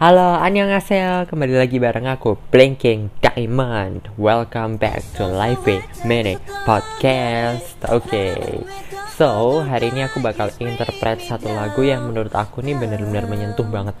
[0.00, 1.28] Halo, annyeonghaseyo.
[1.28, 4.08] Kembali lagi bareng aku, Blinking Diamond.
[4.16, 5.60] Welcome back to Live
[6.08, 7.76] Mini Podcast.
[7.84, 8.08] Oke.
[8.08, 8.64] Okay.
[9.20, 13.92] So, hari ini aku bakal interpret satu lagu yang menurut aku nih bener-bener menyentuh banget.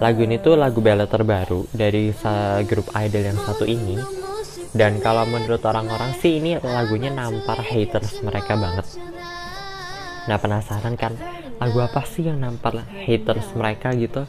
[0.00, 2.16] Lagu ini tuh lagu ballad terbaru dari
[2.64, 4.00] grup idol yang satu ini.
[4.72, 8.88] Dan kalau menurut orang-orang sih ini lagunya nampar haters mereka banget.
[10.32, 11.12] Nah penasaran kan
[11.56, 14.28] lagu apa sih yang nampar haters mereka gitu?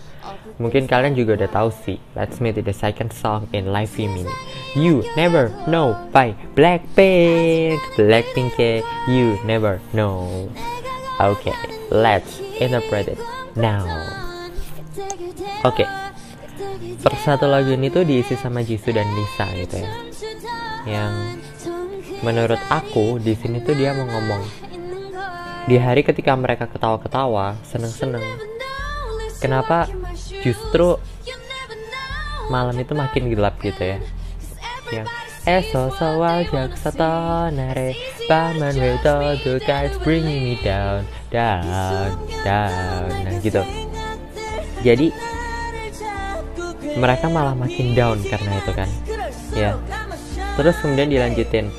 [0.57, 2.01] Mungkin kalian juga udah tahu sih.
[2.17, 4.25] Let's meet the second song in Live Mini.
[4.73, 7.77] You Never Know by Blackpink.
[7.93, 8.57] Blackpink
[9.05, 10.49] You Never Know.
[11.17, 11.53] Okay,
[11.93, 13.21] let's interpret it
[13.53, 13.85] now.
[15.65, 15.85] Oke.
[15.85, 15.89] Okay.
[16.97, 19.91] Persatu lagu ini tuh diisi sama Jisoo dan Lisa gitu ya.
[20.89, 21.13] Yang
[22.25, 24.41] menurut aku di sini tuh dia mau ngomong
[25.67, 28.23] di hari ketika mereka ketawa-ketawa, seneng-seneng.
[29.43, 29.85] Kenapa?
[30.41, 30.95] Justru
[32.47, 33.99] malam itu makin gelap gitu ya.
[34.87, 35.07] Yang
[35.43, 36.75] eso soal jak
[37.51, 37.95] nare
[38.27, 42.15] paman wedo the guys bringing me down down
[42.47, 43.07] down.
[43.27, 43.63] Nah gitu.
[44.83, 45.11] Jadi
[46.95, 48.89] mereka malah makin down karena itu kan.
[49.51, 49.71] Ya.
[50.55, 51.69] Terus kemudian dilanjutin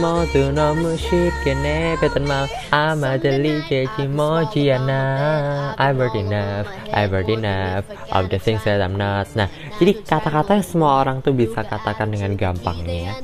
[0.00, 9.48] もっとの虫けねべたまあまだりけ気持ちやな I've heard enough I've heard enough of the things that I'm not nah
[9.80, 13.16] jadi kata-kata yang semua orang tuh bisa katakan dengan gampangnya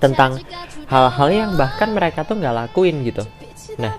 [0.00, 0.40] tentang
[0.88, 3.22] hal-hal yang bahkan mereka tuh nggak lakuin gitu.
[3.76, 3.94] Nah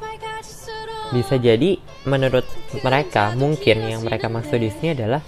[1.13, 2.43] bisa jadi menurut
[2.81, 5.21] mereka mungkin yang mereka maksud di sini adalah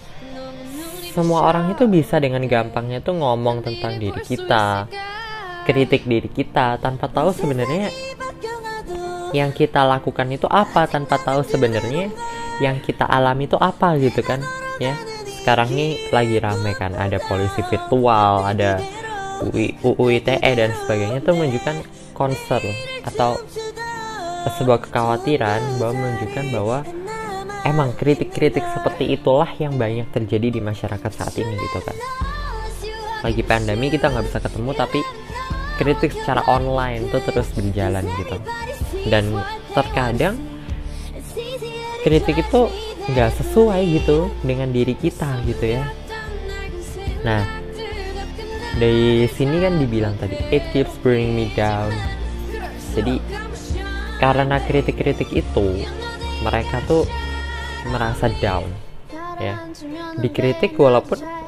[1.14, 4.90] semua orang itu bisa dengan gampangnya tuh ngomong tentang diri kita
[5.64, 7.90] kritik diri kita tanpa tahu sebenarnya
[9.34, 12.14] yang kita lakukan itu apa tanpa tahu sebenarnya
[12.62, 14.40] yang kita alami itu apa gitu kan
[14.78, 14.94] ya.
[15.44, 18.80] Sekarang nih lagi rame kan ada polisi virtual ada
[19.44, 21.78] UU ITE dan sebagainya itu menunjukkan
[22.16, 22.64] concern
[23.04, 23.36] atau
[24.56, 26.80] sebuah kekhawatiran bahwa menunjukkan bahwa
[27.68, 31.98] emang kritik-kritik seperti itulah yang banyak terjadi di masyarakat saat ini gitu kan.
[33.24, 35.00] Lagi pandemi kita nggak bisa ketemu tapi
[35.82, 38.38] kritik secara online tuh terus berjalan gitu.
[39.10, 39.34] Dan
[39.74, 40.38] terkadang
[42.06, 42.62] kritik itu
[43.04, 45.84] nggak sesuai gitu dengan diri kita gitu ya.
[47.24, 47.44] Nah
[48.80, 51.92] dari sini kan dibilang tadi it keeps bringing me down.
[52.94, 53.18] Jadi
[54.22, 55.84] karena kritik-kritik itu
[56.46, 57.04] mereka tuh
[57.90, 58.70] merasa down
[59.42, 59.60] ya.
[60.22, 61.43] Dikritik walaupun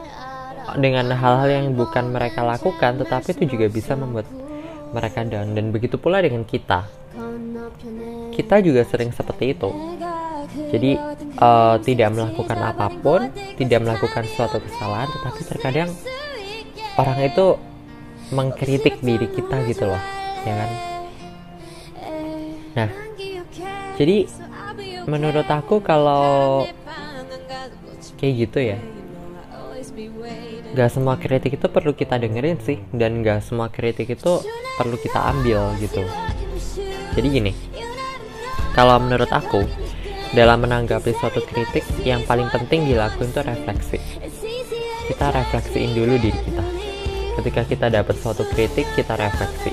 [0.78, 4.26] dengan hal-hal yang bukan mereka lakukan tetapi itu juga bisa membuat
[4.92, 5.54] mereka down.
[5.54, 6.88] Dan begitu pula dengan kita.
[8.34, 9.70] Kita juga sering seperti itu.
[10.56, 10.96] Jadi
[11.40, 13.28] uh, tidak melakukan apa pun
[13.60, 15.90] tidak melakukan suatu kesalahan tetapi terkadang
[16.96, 17.60] orang itu
[18.32, 20.02] mengkritik diri kita gitu loh
[20.48, 20.72] ya kan?
[22.76, 22.90] Nah
[24.00, 24.18] jadi
[25.06, 26.64] menurut aku kalau
[28.16, 28.80] kayak gitu ya
[30.76, 34.44] gak semua kritik itu perlu kita dengerin sih dan gak semua kritik itu
[34.76, 36.04] perlu kita ambil gitu.
[37.16, 37.52] Jadi gini
[38.76, 39.64] kalau menurut aku
[40.36, 44.00] dalam menanggapi suatu kritik yang paling penting dilakukan itu refleksi.
[45.08, 46.66] Kita refleksiin dulu diri kita.
[47.40, 49.72] Ketika kita dapat suatu kritik kita refleksi.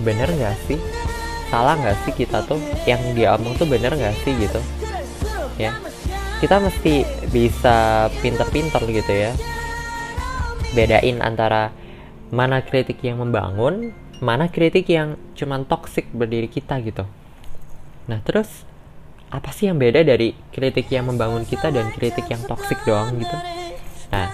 [0.00, 0.80] Bener gak sih?
[1.52, 2.56] Salah gak sih kita tuh?
[2.88, 4.64] Yang dia omong tuh bener gak sih gitu?
[5.60, 5.76] Ya.
[6.40, 9.36] Kita mesti bisa pinter-pinter gitu ya
[10.76, 11.74] bedain antara
[12.30, 13.90] mana kritik yang membangun,
[14.22, 17.04] mana kritik yang cuman toksik berdiri kita gitu.
[18.06, 18.66] Nah terus
[19.30, 23.36] apa sih yang beda dari kritik yang membangun kita dan kritik yang toksik doang gitu?
[24.14, 24.28] Nah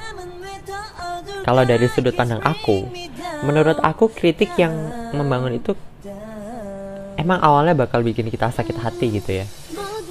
[1.46, 2.90] kalau dari sudut pandang aku,
[3.46, 4.74] menurut aku kritik yang
[5.14, 5.72] membangun itu
[7.16, 9.46] emang awalnya bakal bikin kita sakit hati gitu ya.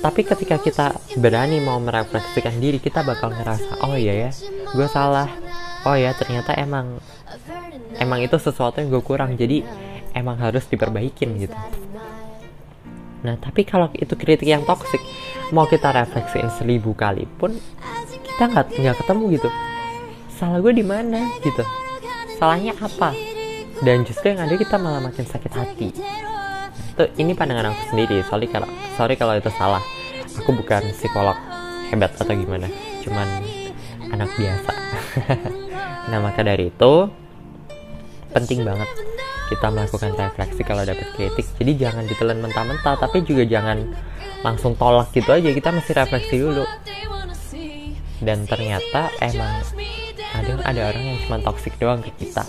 [0.05, 4.31] Tapi ketika kita berani mau merefleksikan diri, kita bakal ngerasa, oh iya ya,
[4.69, 5.25] gue salah,
[5.85, 6.97] oh ya ternyata emang
[8.01, 9.61] emang itu sesuatu yang gue kurang jadi
[10.17, 11.55] emang harus diperbaikin gitu.
[13.21, 15.01] Nah tapi kalau itu kritik yang toksik
[15.53, 17.53] mau kita refleksiin seribu kali pun
[18.25, 19.49] kita nggak nggak ketemu gitu.
[20.35, 21.63] Salah gue di mana gitu.
[22.35, 23.15] Salahnya apa?
[23.79, 25.89] Dan justru yang ada kita malah makin sakit hati.
[26.95, 28.19] Itu ini pandangan aku sendiri.
[28.27, 28.67] Sorry kalau
[28.99, 29.83] sorry kalau itu salah.
[30.43, 31.37] Aku bukan psikolog
[31.91, 32.67] hebat atau gimana.
[33.03, 33.27] Cuman
[34.11, 34.71] anak biasa
[36.09, 36.93] Nah maka dari itu
[38.35, 38.89] penting banget
[39.45, 41.45] kita melakukan refleksi kalau dapat kritik.
[41.61, 43.85] Jadi jangan ditelan mentah-mentah, tapi juga jangan
[44.41, 45.49] langsung tolak gitu aja.
[45.53, 46.65] Kita mesti refleksi dulu.
[48.23, 49.59] dan ternyata emang
[50.31, 52.47] kadang ada orang yang cuma toxic doang ke kita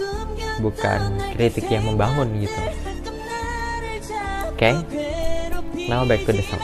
[0.62, 2.60] bukan kritik yang membangun gitu
[4.46, 4.74] oke okay?
[5.90, 6.62] now back to the song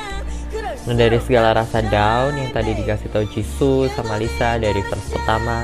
[0.83, 5.63] Nah dari segala rasa down yang tadi dikasih tau Jisoo sama Lisa dari verse pertama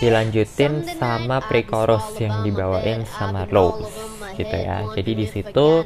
[0.00, 3.84] dilanjutin sama pre-chorus yang dibawain sama Rose
[4.34, 4.88] gitu ya.
[4.96, 5.84] Jadi di situ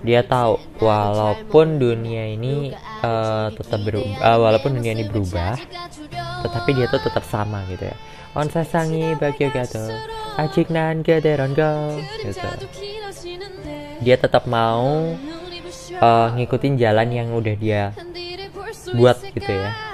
[0.00, 2.72] dia tahu walaupun dunia ini
[3.04, 5.60] uh, tetap berubah, uh, walaupun dunia ini berubah,
[6.42, 7.96] tetapi dia tuh tetap sama gitu ya.
[8.32, 9.84] On sasangi bagi gato,
[10.40, 12.48] ajik nan gederon go gitu.
[14.00, 15.12] Dia tetap mau
[16.00, 17.92] uh, ngikutin jalan yang udah dia
[18.96, 19.91] buat gitu ya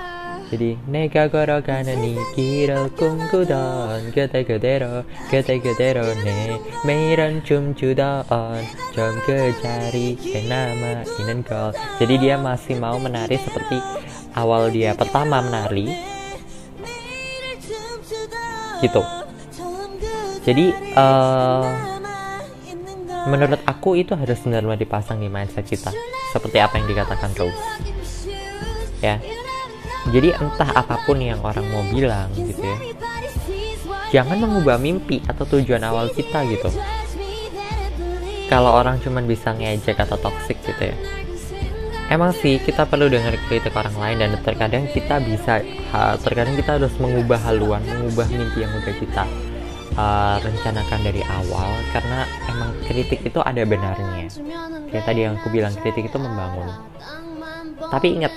[0.49, 6.57] jadi nega goro kana ni kiro kungku don gete gedero gete gedero ne.
[6.89, 8.65] Meiran cum cudon
[8.97, 10.17] jom ke cari
[10.49, 13.77] nama inen kol jadi dia masih mau menari seperti
[14.33, 15.93] awal dia pertama menari.
[18.81, 19.03] Gitu.
[20.49, 21.69] Jadi uh,
[23.29, 25.93] menurut aku itu harus benar-benar dipasang di mindset kita.
[26.33, 27.61] Seperti apa yang dikatakan Rose.
[29.05, 29.21] Ya
[30.09, 32.79] jadi entah apa pun yang orang mau bilang gitu ya.
[34.09, 36.73] Jangan mengubah mimpi atau tujuan awal kita gitu.
[38.49, 40.97] Kalau orang cuma bisa ngejek atau toxic gitu ya.
[42.09, 45.61] Emang sih kita perlu dengar kritik orang lain dan terkadang kita bisa
[46.25, 49.25] terkadang kita harus mengubah haluan mengubah mimpi yang udah kita
[49.93, 51.69] uh, rencanakan dari awal.
[51.93, 54.25] Karena emang kritik itu ada benarnya.
[54.89, 56.73] Kayak tadi yang aku bilang kritik itu membangun.
[57.93, 58.33] Tapi ingat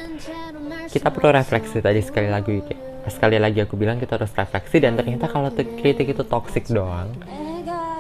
[0.89, 2.63] kita perlu refleksi tadi sekali lagi
[3.10, 7.10] sekali lagi aku bilang kita harus refleksi dan ternyata kalau kritik itu toxic doang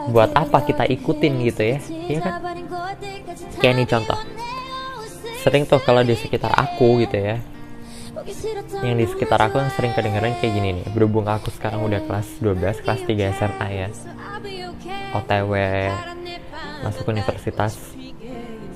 [0.09, 1.77] buat apa kita ikutin gitu ya?
[2.09, 2.33] Iya kan?
[3.61, 4.19] Kayak ini contoh.
[5.45, 7.37] Sering tuh kalau di sekitar aku gitu ya.
[8.81, 10.85] Yang di sekitar aku yang sering kedengeran kayak gini nih.
[10.89, 13.87] Berhubung aku sekarang udah kelas 12 kelas 3 SMA ya.
[15.13, 15.53] OTW
[16.81, 17.77] masuk universitas.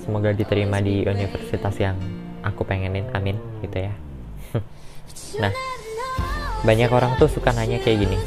[0.05, 1.97] Semoga diterima di universitas yang
[2.45, 3.93] aku pengenin amin gitu ya.
[5.41, 5.51] Nah
[6.65, 8.17] banyak orang tuh suka nanya kayak gini.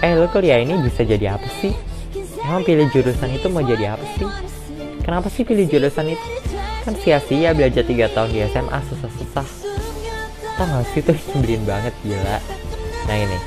[0.00, 1.76] Eh lo kuliah ini bisa jadi apa sih?
[2.40, 4.26] Emang pilih jurusan itu mau jadi apa sih?
[5.04, 6.26] Kenapa sih pilih jurusan itu?
[6.84, 9.46] Kan sia-sia belajar 3 tahun di SMA susah-susah.
[10.56, 12.36] Tau gak sih tuh nyebelin banget gila.
[13.08, 13.38] Nah ini.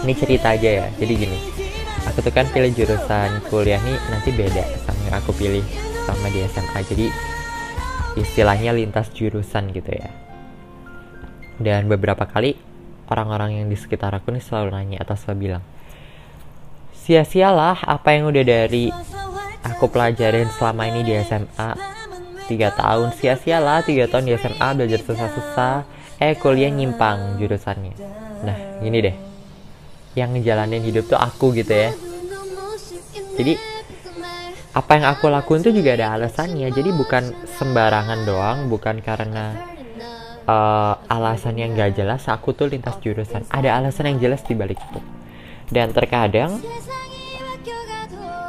[0.00, 0.86] Ini cerita aja ya.
[0.96, 1.38] Jadi gini.
[2.08, 5.64] Aku tuh kan pilih jurusan kuliah nih nanti beda sama yang aku pilih
[6.08, 7.06] sama di SMA jadi
[8.18, 10.10] istilahnya lintas jurusan gitu ya.
[11.60, 12.56] Dan beberapa kali
[13.10, 15.64] orang-orang yang di sekitar aku nih selalu nanya atau selalu bilang
[17.10, 18.86] sia-sialah apa yang udah dari
[19.66, 21.70] aku pelajarin selama ini di SMA
[22.46, 25.74] tiga tahun sia-sialah tiga tahun di SMA belajar susah-susah.
[26.20, 27.96] Eh kuliah nyimpang jurusannya.
[28.44, 29.16] Nah gini deh.
[30.14, 31.90] Yang ngejalanin hidup tuh aku gitu ya.
[33.40, 33.56] Jadi
[34.70, 36.70] apa yang aku lakuin tuh juga ada alasannya.
[36.70, 39.58] Jadi bukan sembarangan doang bukan karena
[40.46, 43.42] uh, alasan yang gak jelas aku tuh lintas jurusan.
[43.50, 45.00] Ada alasan yang jelas di balik itu.
[45.70, 46.62] Dan terkadang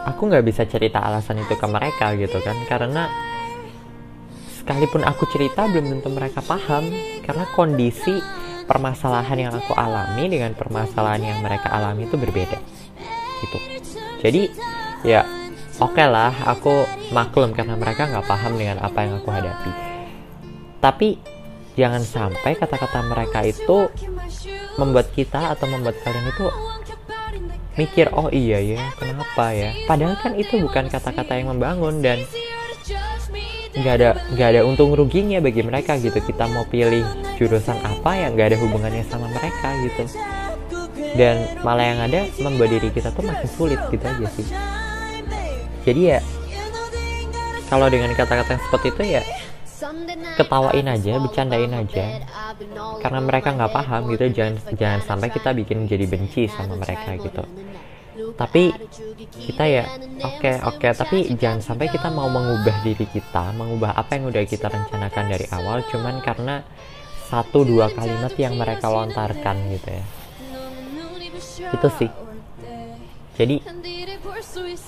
[0.01, 2.57] aku nggak bisa cerita alasan itu ke mereka gitu kan.
[2.69, 3.09] Karena
[4.61, 6.85] sekalipun aku cerita belum tentu mereka paham.
[7.25, 8.21] Karena kondisi
[8.69, 12.61] permasalahan yang aku alami dengan permasalahan yang mereka alami itu berbeda
[13.41, 13.57] gitu.
[14.21, 14.41] Jadi
[15.01, 15.40] ya
[15.81, 19.71] oke okay lah aku maklum karena mereka nggak paham dengan apa yang aku hadapi.
[20.77, 21.17] Tapi
[21.73, 23.89] jangan sampai kata-kata mereka itu
[24.77, 26.45] membuat kita atau membuat kalian itu
[27.79, 29.73] mikir oh iya ya kenapa ya?
[29.89, 32.21] Padahal kan itu bukan kata-kata yang membangun dan
[33.71, 36.21] nggak ada nggak ada untung ruginya bagi mereka gitu.
[36.21, 37.01] Kita mau pilih
[37.41, 40.05] jurusan apa yang nggak ada hubungannya sama mereka gitu.
[41.17, 44.47] Dan malah yang ada membuat diri kita tuh makin sulit gitu aja sih
[45.81, 46.19] jadi ya
[47.71, 49.23] kalau dengan kata-kata seperti itu ya
[50.35, 52.05] ketawain aja, bercandain aja,
[53.01, 54.25] karena mereka nggak paham gitu.
[54.31, 57.43] Jangan jangan sampai kita bikin jadi benci sama mereka gitu.
[58.35, 58.73] Tapi
[59.47, 59.83] kita ya
[60.21, 60.77] oke okay, oke.
[60.77, 65.25] Okay, tapi jangan sampai kita mau mengubah diri kita mengubah apa yang udah kita rencanakan
[65.31, 66.55] dari awal cuman karena
[67.31, 70.05] satu dua kalimat yang mereka lontarkan gitu ya.
[71.71, 72.09] Itu sih
[73.41, 73.57] jadi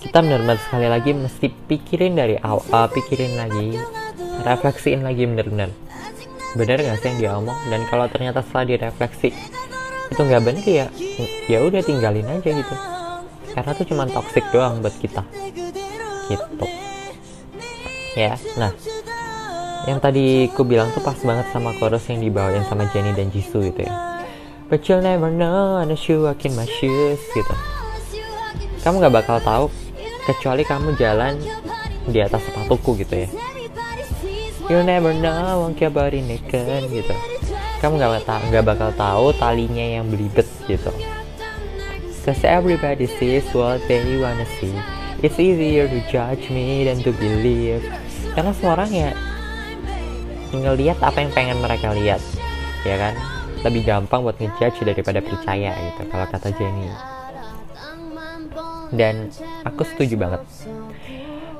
[0.05, 3.81] kita benar-benar sekali lagi mesti pikirin dari awal uh, pikirin lagi
[4.45, 5.73] refleksiin lagi benar-benar
[6.53, 7.57] benar nggak sih yang dia omong?
[7.65, 9.33] Dan kalau ternyata setelah direfleksi
[10.13, 10.85] itu nggak benar ya
[11.49, 12.75] ya udah tinggalin aja gitu.
[13.57, 15.25] Karena tuh cuma toxic doang buat kita.
[16.29, 16.65] Gitu.
[18.13, 18.69] Ya nah.
[19.89, 23.65] Yang tadi ku bilang tuh pas banget sama chorus yang dibawain sama Jenny dan Jisoo
[23.65, 23.93] gitu ya.
[24.69, 27.72] But you'll never know unless you walk in my shoes gitu
[28.83, 29.65] kamu nggak bakal tahu
[30.27, 31.39] kecuali kamu jalan
[32.07, 33.29] di atas sepatuku gitu ya.
[34.67, 37.15] You'll never know won't your body naked gitu.
[37.79, 40.91] Kamu nggak bakal nggak bakal tahu talinya yang belibet gitu.
[42.23, 44.71] Cause everybody sees what they wanna see.
[45.23, 47.83] It's easier to judge me than to believe.
[48.35, 49.11] Karena semua orang ya
[50.51, 52.19] ngelihat apa yang pengen mereka lihat
[52.83, 53.15] ya kan?
[53.63, 56.91] Lebih gampang buat ngejudge daripada percaya gitu kalau kata Jenny
[58.93, 59.33] dan
[59.65, 60.41] aku setuju banget.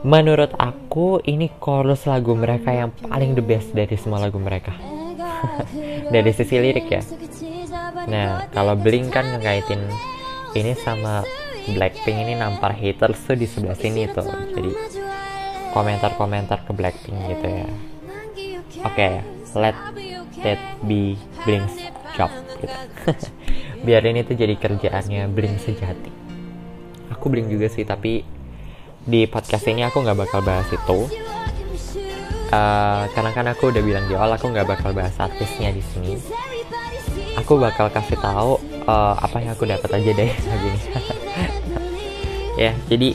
[0.04, 4.76] Menurut aku ini chorus lagu mereka yang paling the best dari semua lagu mereka.
[6.14, 7.04] Dari sisi lirik ya.
[8.08, 9.80] Nah kalau Blink kan ngaitin
[10.56, 11.24] ini sama
[11.64, 14.28] Blackpink ini nampar haters tuh di sebelah sini tuh.
[14.28, 14.72] Jadi
[15.72, 17.68] komentar-komentar ke Blackpink gitu ya.
[18.84, 19.14] Oke okay,
[19.56, 19.76] let
[20.44, 21.16] that be
[21.48, 21.80] Blink's
[22.16, 22.76] job gitu.
[23.88, 26.23] Biar ini tuh jadi kerjaannya Blink sejati
[27.24, 28.20] aku Blink juga sih tapi
[29.08, 31.08] di podcast ini aku nggak bakal bahas itu.
[32.52, 36.20] Uh, karena kan aku udah bilang di awal aku nggak bakal bahas artisnya di sini.
[37.40, 38.60] Aku bakal kasih tahu
[38.92, 40.68] uh, apa yang aku dapat aja deh lagi.
[40.68, 40.80] Ini
[42.60, 43.10] ya jadi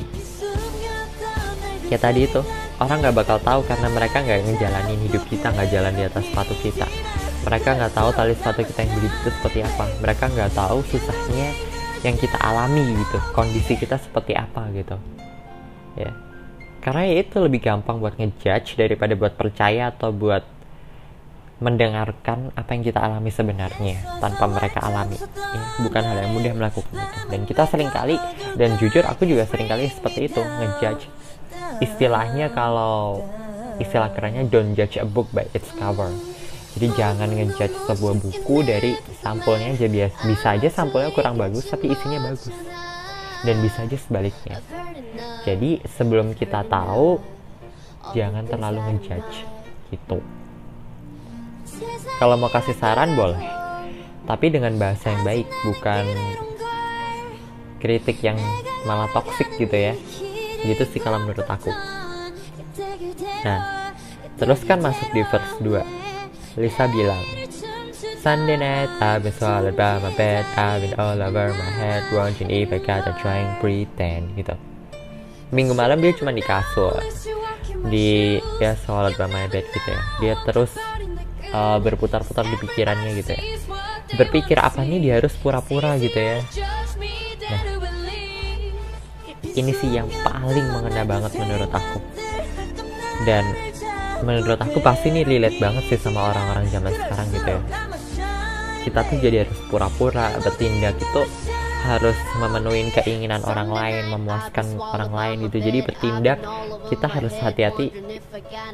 [1.93, 2.41] ya tadi itu.
[2.81, 6.57] Orang nggak bakal tahu karena mereka nggak ngejalanin hidup kita nggak jalan di atas sepatu
[6.65, 6.89] kita.
[7.45, 9.85] Mereka nggak tahu tali sepatu kita yang beli itu seperti apa.
[10.01, 11.69] Mereka nggak tahu susahnya
[12.07, 14.97] yang kita alami gitu kondisi kita seperti apa gitu.
[15.99, 16.15] Ya.
[16.79, 20.47] Karena ya itu lebih gampang buat ngejudge daripada buat percaya atau buat
[21.59, 25.19] mendengarkan apa yang kita alami sebenarnya tanpa mereka alami.
[25.19, 27.19] Ya, bukan hal yang mudah melakukan itu.
[27.35, 28.15] Dan kita sering kali
[28.55, 31.11] dan jujur aku juga sering kali seperti itu ngejudge.
[31.83, 33.27] Istilahnya kalau
[33.83, 36.11] istilah kerennya don't judge a book by its cover
[36.79, 41.91] jadi jangan ngejudge sebuah buku dari sampulnya aja biasa bisa aja sampulnya kurang bagus tapi
[41.91, 42.55] isinya bagus.
[43.43, 44.63] Dan bisa aja sebaliknya.
[45.43, 47.19] Jadi sebelum kita tahu
[48.15, 49.43] jangan terlalu ngejudge
[49.91, 50.23] gitu.
[52.23, 53.43] Kalau mau kasih saran boleh.
[54.31, 56.07] Tapi dengan bahasa yang baik bukan
[57.83, 58.39] kritik yang
[58.87, 59.99] malah toksik gitu ya.
[60.63, 61.75] Gitu sih kalau menurut aku.
[63.43, 63.91] Nah
[64.39, 65.98] terus kan masuk di verse 2
[66.59, 67.23] Lisa bilang
[68.19, 70.43] Sunday night I've been swallowed by my bed.
[70.59, 74.59] I've been all over my head Wondering if I got a trying pretend gitu.
[75.55, 76.99] Minggu malam dia cuma di kasur
[77.87, 80.03] Di ya swallowed by my bed gitu ya.
[80.19, 80.75] Dia terus
[81.55, 83.43] uh, berputar-putar di pikirannya gitu ya.
[84.19, 86.43] Berpikir apa nih dia harus pura-pura gitu ya.
[87.49, 87.63] Nah
[89.55, 92.03] ini sih yang paling mengena banget menurut aku.
[93.23, 93.47] Dan
[94.25, 97.63] menurut aku pasti ini relate banget sih sama orang-orang zaman sekarang gitu ya
[98.89, 101.23] kita tuh jadi harus pura-pura bertindak itu
[101.89, 105.63] harus memenuhi keinginan orang lain, memuaskan orang lain gitu.
[105.63, 106.39] Jadi bertindak
[106.91, 107.95] kita harus hati-hati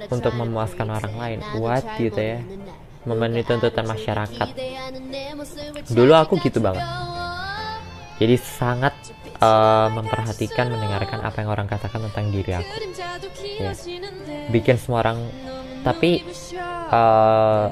[0.08, 1.38] untuk memuaskan orang lain.
[1.60, 2.38] What gitu ya,
[3.04, 4.48] memenuhi tuntutan masyarakat.
[5.92, 6.84] Dulu aku gitu banget.
[8.18, 8.94] Jadi sangat
[9.40, 12.74] uh, memperhatikan mendengarkan apa yang orang katakan tentang diri aku.
[13.54, 13.70] Ya.
[14.50, 15.30] bikin semua orang
[15.86, 16.26] tapi
[16.90, 17.70] uh,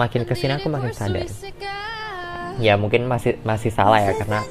[0.00, 1.28] makin ke sini aku makin sadar.
[2.60, 4.44] Ya mungkin masih masih salah ya karena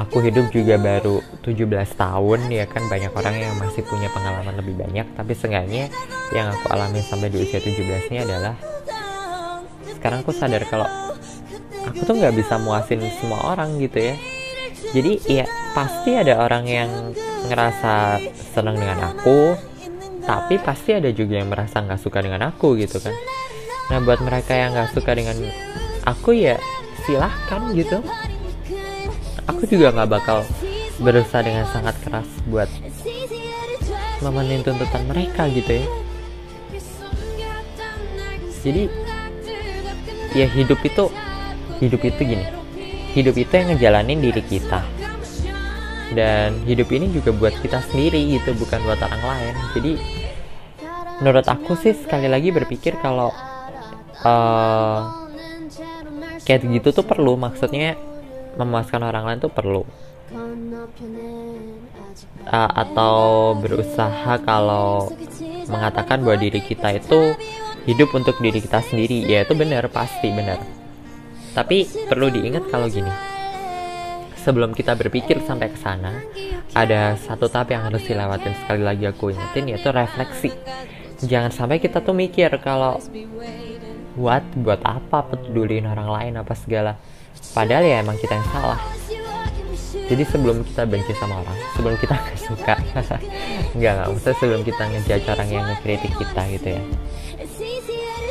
[0.00, 2.88] aku hidup juga baru 17 tahun ya kan?
[2.88, 5.88] Banyak orang yang masih punya pengalaman lebih banyak tapi seenggaknya
[6.32, 8.56] yang aku alami sampai di usia 17 ini adalah
[10.02, 10.88] sekarang aku sadar kalau
[11.86, 14.14] aku tuh nggak bisa muasin semua orang gitu ya
[14.90, 16.90] jadi ya pasti ada orang yang
[17.46, 18.18] ngerasa
[18.52, 19.54] senang dengan aku
[20.22, 23.14] tapi pasti ada juga yang merasa nggak suka dengan aku gitu kan.
[23.90, 25.34] Nah buat mereka yang nggak suka dengan
[26.06, 26.58] aku ya
[27.06, 28.02] silahkan gitu.
[29.50, 30.46] Aku juga nggak bakal
[31.02, 32.70] berusaha dengan sangat keras buat
[34.22, 35.86] memenuhi tuntutan mereka gitu ya.
[38.62, 38.82] Jadi
[40.38, 41.10] ya hidup itu
[41.82, 42.61] hidup itu gini
[43.12, 44.80] hidup itu yang ngejalanin diri kita.
[46.12, 49.54] Dan hidup ini juga buat kita sendiri gitu bukan buat orang lain.
[49.72, 49.92] Jadi
[51.24, 53.32] menurut aku sih sekali lagi berpikir kalau
[54.24, 55.00] uh,
[56.44, 57.40] kayak gitu tuh perlu.
[57.40, 57.96] Maksudnya
[58.60, 59.88] memuaskan orang lain tuh perlu.
[62.42, 63.16] Uh, atau
[63.56, 65.14] berusaha kalau
[65.70, 67.32] mengatakan bahwa diri kita itu
[67.88, 69.24] hidup untuk diri kita sendiri.
[69.24, 70.81] Ya itu benar pasti benar
[71.52, 73.12] tapi perlu diingat kalau gini.
[74.42, 76.18] Sebelum kita berpikir sampai ke sana,
[76.74, 78.56] ada satu tahap yang harus dilewatin.
[78.64, 80.50] Sekali lagi aku ingetin yaitu refleksi.
[81.22, 82.98] jangan sampai kita tuh mikir kalau
[84.18, 86.98] buat buat apa peduliin orang lain apa segala.
[87.54, 88.80] Padahal ya emang kita yang salah.
[90.10, 92.74] Jadi sebelum kita benci sama orang sebelum kita gak suka
[93.78, 96.82] nggak nggak maksudnya sebelum kita ngejudge orang yang ngekritik kita gitu ya.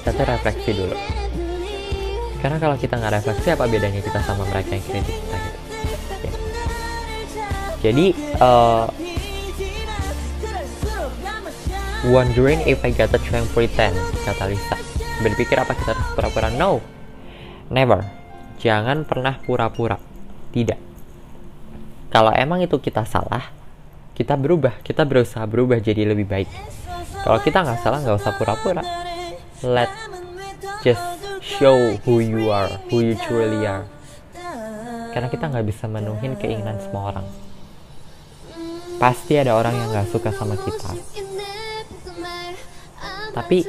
[0.03, 0.97] Kita tuh refleksi dulu
[2.41, 5.57] karena kalau kita nggak refleksi apa bedanya kita sama mereka yang kritik kita gitu?
[6.25, 6.31] Ya.
[7.81, 8.05] jadi
[8.41, 8.85] uh,
[12.09, 13.93] wondering if I got a trying pretend
[14.25, 14.77] kata Lisa.
[15.21, 16.49] Berpikir apa kita harus pura-pura?
[16.49, 16.81] No.
[17.69, 18.01] Never.
[18.57, 20.01] Jangan pernah pura-pura.
[20.49, 20.79] Tidak.
[22.09, 23.53] Kalau emang itu kita salah
[24.17, 24.81] kita berubah.
[24.81, 26.49] Kita berusaha berubah jadi lebih baik.
[27.21, 28.83] Kalau kita nggak salah nggak usah pura-pura.
[29.61, 29.93] Let
[30.81, 33.89] just show who you are who you truly are.
[35.11, 37.27] Karena kita nggak bisa menuhin keinginan semua orang.
[39.01, 40.93] Pasti ada orang yang nggak suka sama kita.
[43.33, 43.65] Tapi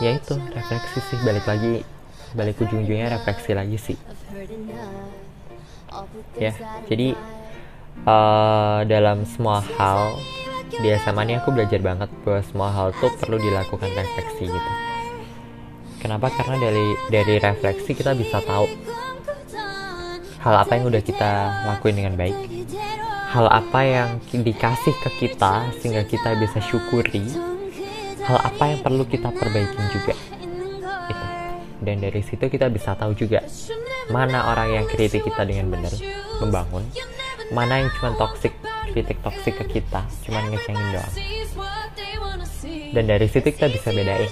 [0.00, 1.18] ya itu refleksi sih.
[1.20, 1.84] Balik lagi
[2.32, 3.98] balik ujung-ujungnya refleksi lagi sih.
[6.38, 6.54] Ya
[6.86, 7.18] jadi
[8.06, 10.16] uh, dalam semua hal
[10.70, 14.70] di SMA ini aku belajar banget bahwa semua hal tuh perlu dilakukan refleksi gitu
[16.06, 16.30] kenapa?
[16.30, 18.70] Karena dari dari refleksi kita bisa tahu
[20.46, 21.30] hal apa yang udah kita
[21.66, 22.38] lakuin dengan baik.
[23.34, 27.26] Hal apa yang dikasih ke kita sehingga kita bisa syukuri.
[28.22, 30.14] Hal apa yang perlu kita perbaikin juga.
[31.10, 31.26] Itu.
[31.82, 33.42] Dan dari situ kita bisa tahu juga
[34.06, 35.90] mana orang yang kritik kita dengan benar
[36.38, 36.86] membangun.
[37.50, 38.54] Mana yang cuma toxic
[38.94, 41.14] kritik toxic ke kita cuma ngecengin doang.
[42.94, 44.30] Dan dari situ kita bisa bedain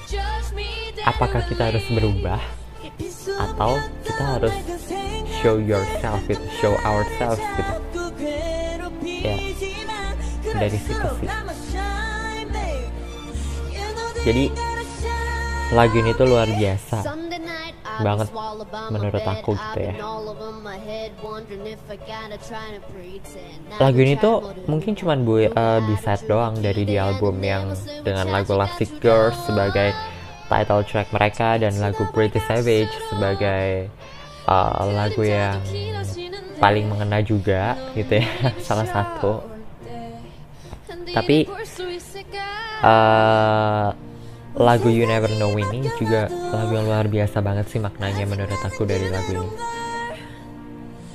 [1.04, 2.40] apakah kita harus berubah?
[3.38, 4.54] Atau kita harus
[5.40, 7.73] show yourself gitu show ourselves gitu?
[9.25, 9.37] Ya
[10.54, 11.28] dari situ sih.
[14.25, 14.44] Jadi
[15.75, 16.99] lagu ini tuh luar biasa
[17.94, 18.28] banget
[18.90, 19.94] menurut aku gitu ya.
[23.78, 24.36] Lagu ini tuh
[24.67, 29.93] mungkin cuman bu uh, bisa doang dari di album yang dengan lagu Love Girls sebagai
[30.50, 33.89] title track mereka dan lagu Pretty Savage sebagai
[34.49, 35.59] uh, lagu yang
[36.61, 38.28] paling mengena juga gitu ya
[38.67, 39.54] salah satu
[41.15, 41.47] tapi
[42.83, 43.89] uh,
[44.54, 48.87] lagu You Never Know ini juga lagu yang luar biasa banget sih maknanya menurut aku
[48.87, 49.50] dari lagu ini.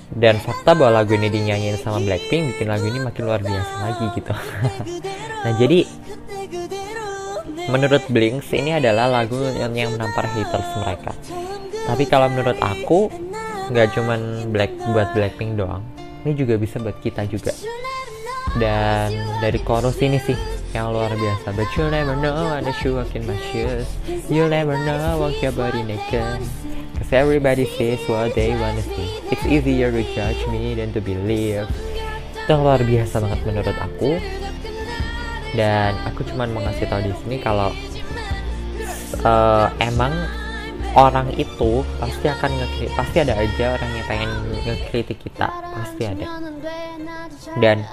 [0.10, 4.06] Dan fakta bahwa lagu ini dinyanyiin sama Blackpink bikin lagu ini makin luar biasa lagi
[4.18, 4.34] gitu.
[5.46, 5.86] nah jadi
[7.69, 11.13] menurut Blinks ini adalah lagu yang, yang menampar haters mereka.
[11.86, 13.10] Tapi kalau menurut aku
[13.69, 15.86] nggak cuman Black buat Blackpink doang,
[16.25, 17.53] ini juga bisa buat kita juga.
[18.58, 19.13] Dan
[19.45, 20.38] dari chorus ini sih
[20.73, 21.53] yang luar biasa.
[21.53, 23.86] But you'll never know when the shoe walk in my shoes.
[24.29, 26.41] You'll never know walk your body naked.
[26.99, 29.23] Cause everybody says what they wanna see.
[29.32, 31.69] It's easier to judge me than to believe.
[32.45, 34.17] Itu luar biasa banget menurut aku
[35.53, 37.73] Dan aku cuma mau ngasih tau di sini kalau
[39.25, 40.13] uh, Emang
[40.97, 44.29] orang itu pasti akan ngekritik pasti ada aja orang yang pengen
[44.65, 45.47] ngekritik kita.
[45.49, 46.25] Pasti ada.
[47.57, 47.85] Dan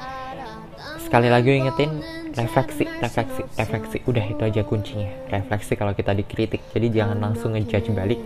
[1.01, 2.03] sekali lagi ingetin
[2.37, 3.97] refleksi refleksi refleksi.
[4.05, 5.09] Udah itu aja kuncinya.
[5.33, 6.61] Refleksi kalau kita dikritik.
[6.73, 8.21] Jadi jangan langsung ngejudge balik.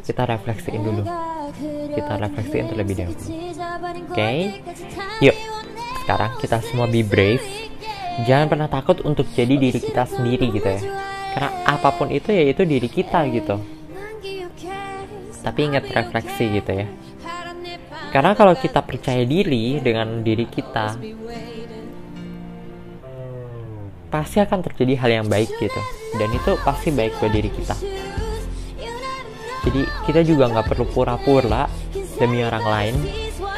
[0.00, 1.04] Kita refleksiin dulu.
[1.92, 3.20] Kita refleksiin terlebih dahulu.
[3.20, 4.16] Oke?
[4.16, 4.38] Okay?
[5.20, 5.36] yuk
[6.02, 7.44] sekarang kita semua be brave
[8.26, 10.82] jangan pernah takut untuk jadi diri kita sendiri gitu ya.
[11.30, 13.56] Karena apa pun itu ya itu diri kita gitu.
[15.40, 16.86] Tapi ingat refleksi gitu ya.
[18.10, 20.98] Karena kalau kita percaya diri dengan diri kita
[24.10, 25.80] pasti akan terjadi hal yang baik gitu.
[26.18, 27.76] Dan itu pasti baik buat diri kita.
[29.60, 31.70] Jadi kita juga nggak perlu pura-pura
[32.20, 32.94] demi orang lain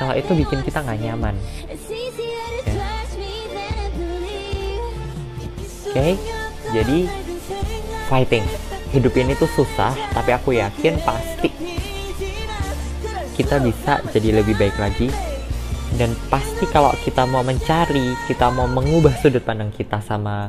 [0.03, 1.35] kalau itu bikin kita nggak nyaman
[5.93, 6.17] okay?
[6.73, 7.05] jadi
[8.09, 8.45] fighting.
[8.93, 11.49] Hidup ini tuh susah tapi aku yakin pasti
[13.33, 15.09] kita bisa jadi lebih baik lagi.
[15.93, 20.49] Dan pasti kalau kita mau mencari kita mau mengubah sudut pandang kita sama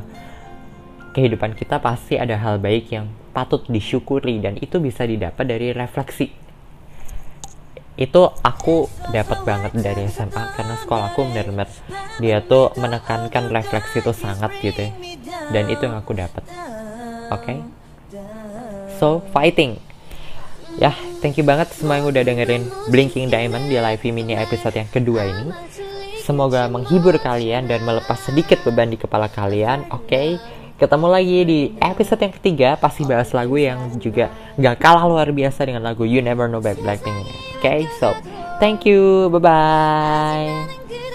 [1.12, 4.40] kehidupan kita pasti ada hal baik yang patut disyukuri.
[4.40, 6.43] Dan itu bisa didapat dari refleksi
[7.94, 11.70] itu aku dapat banget dari SMA karena sekolahku benar-benar
[12.18, 14.92] dia tuh menekankan refleksi itu sangat gitu ya
[15.54, 16.42] dan itu yang aku dapat
[17.30, 17.58] oke okay?
[18.98, 19.78] so fighting
[20.82, 20.90] ya
[21.22, 25.30] thank you banget semua yang udah dengerin Blinking Diamond di live mini episode yang kedua
[25.30, 25.54] ini
[26.26, 30.42] semoga menghibur kalian dan melepas sedikit beban di kepala kalian oke okay?
[30.74, 34.26] Ketemu lagi di episode yang ketiga Pasti bahas lagu yang juga
[34.58, 38.10] gak kalah luar biasa dengan lagu You Never Know Back Blackpink Oke, okay, so
[38.58, 41.13] thank you, bye-bye